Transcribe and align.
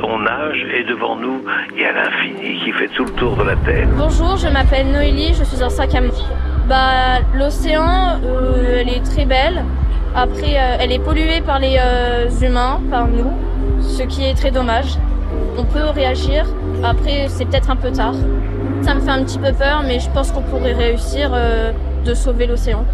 On 0.00 0.20
nage 0.20 0.64
et 0.74 0.84
devant 0.84 1.16
nous, 1.16 1.42
il 1.74 1.82
y 1.82 1.84
a 1.84 1.92
l'infini 1.92 2.58
qui 2.64 2.72
fait 2.72 2.88
tout 2.88 3.04
le 3.04 3.10
tour 3.12 3.36
de 3.36 3.42
la 3.42 3.56
Terre. 3.56 3.88
Bonjour, 3.96 4.36
je 4.36 4.48
m'appelle 4.48 4.90
Noélie, 4.90 5.34
je 5.34 5.44
suis 5.44 5.62
en 5.62 5.68
sac 5.68 5.94
à 5.94 6.00
Bah, 6.68 7.20
l'océan, 7.34 8.18
euh, 8.24 8.80
elle 8.80 8.88
est 8.88 9.04
très 9.04 9.26
belle. 9.26 9.64
Après, 10.14 10.56
euh, 10.56 10.76
elle 10.80 10.92
est 10.92 10.98
polluée 10.98 11.42
par 11.44 11.58
les 11.58 11.76
euh, 11.78 12.30
humains, 12.40 12.80
par 12.90 13.06
nous, 13.06 13.32
ce 13.80 14.02
qui 14.04 14.24
est 14.24 14.34
très 14.34 14.50
dommage. 14.50 14.98
On 15.58 15.64
peut 15.64 15.84
réagir. 15.94 16.46
Après, 16.82 17.26
c'est 17.28 17.44
peut-être 17.44 17.70
un 17.70 17.76
peu 17.76 17.90
tard. 17.90 18.14
Ça 18.82 18.94
me 18.94 19.00
fait 19.00 19.10
un 19.10 19.24
petit 19.24 19.38
peu 19.38 19.52
peur, 19.52 19.82
mais 19.86 20.00
je 20.00 20.08
pense 20.10 20.32
qu'on 20.32 20.42
pourrait 20.42 20.72
réussir 20.72 21.30
de 22.04 22.14
sauver 22.14 22.46
l'océan. 22.46 22.84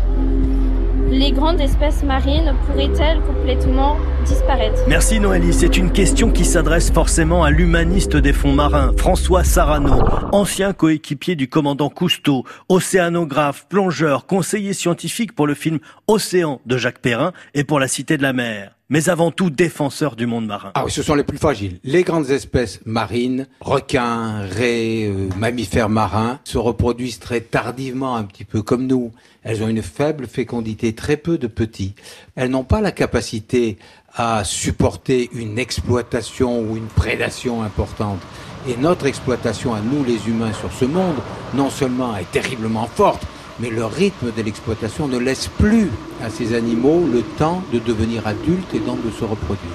Les 1.10 1.32
grandes 1.32 1.60
espèces 1.60 2.02
marines 2.02 2.54
pourraient-elles 2.66 3.20
complètement 3.22 3.96
disparaître 4.26 4.82
Merci 4.86 5.20
Noélie. 5.20 5.54
C'est 5.54 5.76
une 5.76 5.90
question 5.90 6.30
qui 6.30 6.44
s'adresse 6.44 6.90
forcément 6.90 7.44
à 7.44 7.50
l'humaniste 7.50 8.16
des 8.16 8.32
fonds 8.32 8.52
marins, 8.52 8.92
François 8.96 9.42
Sarano, 9.42 10.02
ancien 10.32 10.72
coéquipier 10.72 11.34
du 11.34 11.48
commandant 11.48 11.88
Cousteau, 11.88 12.44
océanographe, 12.68 13.66
plongeur, 13.68 14.26
conseiller 14.26 14.74
scientifique 14.74 15.34
pour 15.34 15.46
le 15.46 15.54
film 15.54 15.78
Océan 16.06 16.60
de 16.66 16.76
Jacques 16.76 17.00
Perrin 17.00 17.32
et 17.54 17.64
pour 17.64 17.80
La 17.80 17.88
Cité 17.88 18.16
de 18.16 18.22
la 18.22 18.32
Mer 18.32 18.77
mais 18.90 19.08
avant 19.08 19.30
tout 19.30 19.50
défenseur 19.50 20.16
du 20.16 20.26
monde 20.26 20.46
marin. 20.46 20.72
Ah 20.74 20.84
oui, 20.84 20.90
ce 20.90 21.02
sont 21.02 21.14
les 21.14 21.24
plus 21.24 21.38
fragiles. 21.38 21.78
Les 21.84 22.04
grandes 22.04 22.30
espèces 22.30 22.80
marines, 22.86 23.46
requins, 23.60 24.40
raies, 24.40 25.06
euh, 25.06 25.28
mammifères 25.36 25.90
marins, 25.90 26.40
se 26.44 26.58
reproduisent 26.58 27.18
très 27.18 27.40
tardivement, 27.40 28.16
un 28.16 28.24
petit 28.24 28.44
peu 28.44 28.62
comme 28.62 28.86
nous. 28.86 29.12
Elles 29.42 29.62
ont 29.62 29.68
une 29.68 29.82
faible 29.82 30.26
fécondité, 30.26 30.94
très 30.94 31.16
peu 31.16 31.36
de 31.38 31.46
petits. 31.46 31.94
Elles 32.34 32.50
n'ont 32.50 32.64
pas 32.64 32.80
la 32.80 32.92
capacité 32.92 33.78
à 34.14 34.42
supporter 34.44 35.28
une 35.32 35.58
exploitation 35.58 36.62
ou 36.62 36.76
une 36.76 36.86
prédation 36.86 37.62
importante. 37.62 38.20
Et 38.68 38.76
notre 38.76 39.06
exploitation 39.06 39.74
à 39.74 39.80
nous 39.80 40.02
les 40.04 40.28
humains 40.28 40.52
sur 40.52 40.72
ce 40.72 40.84
monde, 40.84 41.16
non 41.54 41.70
seulement 41.70 42.16
est 42.16 42.30
terriblement 42.32 42.86
forte, 42.86 43.22
mais 43.60 43.70
le 43.70 43.84
rythme 43.84 44.32
de 44.36 44.42
l'exploitation 44.42 45.08
ne 45.08 45.18
laisse 45.18 45.48
plus 45.58 45.90
à 46.22 46.30
ces 46.30 46.54
animaux 46.54 47.04
le 47.12 47.22
temps 47.22 47.62
de 47.72 47.78
devenir 47.78 48.26
adultes 48.26 48.74
et 48.74 48.80
donc 48.80 49.04
de 49.04 49.10
se 49.10 49.24
reproduire. 49.24 49.72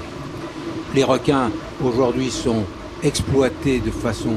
Les 0.95 1.03
requins 1.03 1.51
aujourd'hui 1.83 2.29
sont 2.29 2.63
exploités 3.01 3.79
de 3.79 3.91
façon 3.91 4.35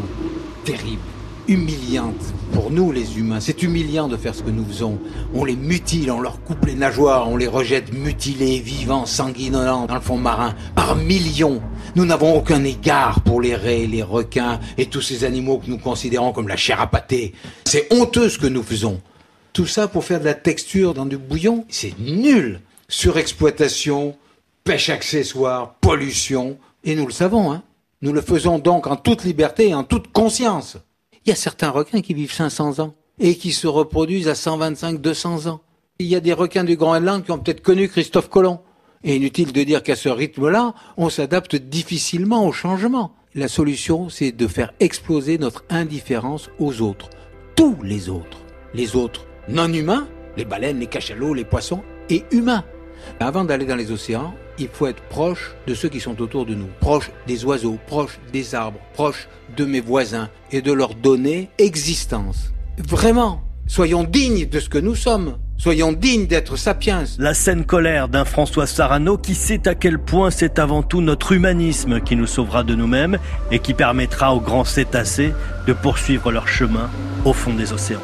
terrible, 0.64 1.03
humiliante 1.47 2.34
pour 2.53 2.70
nous 2.70 2.91
les 2.91 3.19
humains. 3.19 3.41
C'est 3.41 3.62
humiliant 3.62 4.08
de 4.08 4.16
faire 4.16 4.34
ce 4.34 4.42
que 4.42 4.50
nous 4.50 4.64
faisons. 4.64 4.98
On 5.34 5.44
les 5.44 5.55
mutile, 5.55 6.10
on 6.10 6.20
leur 6.20 6.42
coupe 6.42 6.64
les 6.64 6.75
nageoires, 6.75 7.28
on 7.28 7.36
les 7.36 7.47
rejette 7.47 7.92
mutilés, 7.92 8.58
vivants, 8.58 9.06
sanguinolents 9.06 9.86
dans 9.86 9.94
le 9.94 10.00
fond 10.00 10.16
marin 10.16 10.55
par 10.75 10.97
millions. 10.97 11.60
Nous 11.94 12.05
n'avons 12.05 12.36
aucun 12.36 12.64
égard 12.64 13.20
pour 13.20 13.41
les 13.41 13.55
raies, 13.55 13.86
les 13.86 14.03
requins 14.03 14.58
et 14.78 14.86
tous 14.86 15.03
ces 15.03 15.25
animaux 15.25 15.58
que 15.58 15.70
nous 15.70 15.78
considérons 15.78 16.33
comme 16.33 16.48
la 16.48 16.56
chair 16.56 16.81
à 16.81 16.88
pâté. 16.88 17.33
C'est 17.64 17.86
honteux 17.92 18.28
ce 18.28 18.38
que 18.38 18.47
nous 18.47 18.62
faisons. 18.62 19.00
Tout 19.56 19.66
ça 19.66 19.88
pour 19.88 20.04
faire 20.04 20.20
de 20.20 20.26
la 20.26 20.34
texture 20.34 20.92
dans 20.92 21.06
du 21.06 21.16
bouillon, 21.16 21.64
c'est 21.70 21.98
nul. 21.98 22.60
Surexploitation, 22.88 24.14
pêche 24.64 24.90
accessoire, 24.90 25.76
pollution, 25.76 26.58
et 26.84 26.94
nous 26.94 27.06
le 27.06 27.12
savons, 27.12 27.50
hein. 27.50 27.62
Nous 28.02 28.12
le 28.12 28.20
faisons 28.20 28.58
donc 28.58 28.86
en 28.86 28.96
toute 28.96 29.24
liberté 29.24 29.70
et 29.70 29.74
en 29.74 29.82
toute 29.82 30.12
conscience. 30.12 30.76
Il 31.24 31.30
y 31.30 31.32
a 31.32 31.36
certains 31.36 31.70
requins 31.70 32.02
qui 32.02 32.12
vivent 32.12 32.34
500 32.34 32.80
ans 32.80 32.94
et 33.18 33.36
qui 33.36 33.52
se 33.52 33.66
reproduisent 33.66 34.28
à 34.28 34.34
125, 34.34 35.00
200 35.00 35.46
ans. 35.46 35.62
Il 36.00 36.06
y 36.06 36.16
a 36.16 36.20
des 36.20 36.34
requins 36.34 36.64
du 36.64 36.76
Groenland 36.76 37.24
qui 37.24 37.30
ont 37.30 37.38
peut-être 37.38 37.62
connu 37.62 37.88
Christophe 37.88 38.28
Colomb. 38.28 38.60
Et 39.04 39.16
inutile 39.16 39.54
de 39.54 39.62
dire 39.62 39.82
qu'à 39.82 39.96
ce 39.96 40.10
rythme-là, 40.10 40.74
on 40.98 41.08
s'adapte 41.08 41.56
difficilement 41.56 42.46
au 42.46 42.52
changement. 42.52 43.14
La 43.34 43.48
solution, 43.48 44.10
c'est 44.10 44.32
de 44.32 44.48
faire 44.48 44.74
exploser 44.80 45.38
notre 45.38 45.64
indifférence 45.70 46.50
aux 46.58 46.82
autres. 46.82 47.08
Tous 47.54 47.78
les 47.82 48.10
autres. 48.10 48.42
Les 48.74 48.96
autres 48.96 49.25
non 49.48 49.72
humains, 49.72 50.06
les 50.37 50.44
baleines, 50.44 50.81
les 50.81 50.87
cachalots, 50.87 51.34
les 51.34 51.44
poissons, 51.44 51.82
et 52.10 52.25
humains. 52.31 52.65
Avant 53.20 53.44
d'aller 53.44 53.66
dans 53.66 53.76
les 53.76 53.93
océans, 53.93 54.34
il 54.59 54.69
faut 54.69 54.87
être 54.87 55.03
proche 55.03 55.54
de 55.66 55.75
ceux 55.75 55.88
qui 55.88 56.00
sont 56.00 56.20
autour 56.20 56.47
de 56.47 56.54
nous, 56.54 56.69
proche 56.81 57.10
des 57.26 57.44
oiseaux, 57.44 57.78
proche 57.87 58.19
des 58.32 58.54
arbres, 58.54 58.81
proche 58.94 59.28
de 59.56 59.65
mes 59.65 59.81
voisins, 59.81 60.28
et 60.50 60.62
de 60.62 60.72
leur 60.72 60.94
donner 60.94 61.50
existence. 61.59 62.53
Vraiment, 62.78 63.43
soyons 63.66 64.04
dignes 64.04 64.47
de 64.47 64.60
ce 64.60 64.69
que 64.69 64.78
nous 64.78 64.94
sommes. 64.94 65.37
Soyons 65.59 65.93
dignes 65.93 66.26
d'être 66.26 66.56
sapiens. 66.56 67.04
La 67.19 67.32
saine 67.32 67.65
colère 67.65 68.09
d'un 68.09 68.26
François 68.26 68.66
Sarano 68.66 69.16
qui 69.16 69.34
sait 69.34 69.66
à 69.66 69.75
quel 69.75 69.99
point 69.99 70.31
c'est 70.31 70.59
avant 70.59 70.82
tout 70.82 71.00
notre 71.00 71.32
humanisme 71.32 72.00
qui 72.00 72.15
nous 72.15 72.26
sauvera 72.26 72.62
de 72.62 72.75
nous-mêmes 72.75 73.19
et 73.50 73.59
qui 73.59 73.72
permettra 73.72 74.34
aux 74.34 74.41
grands 74.41 74.65
cétacés 74.65 75.32
de 75.66 75.72
poursuivre 75.72 76.31
leur 76.31 76.47
chemin 76.47 76.91
au 77.25 77.32
fond 77.32 77.54
des 77.54 77.72
océans. 77.72 78.03